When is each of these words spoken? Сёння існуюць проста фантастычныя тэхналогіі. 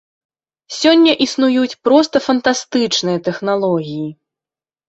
Сёння 0.77 1.13
існуюць 1.25 1.77
проста 1.87 2.23
фантастычныя 2.29 3.23
тэхналогіі. 3.29 4.09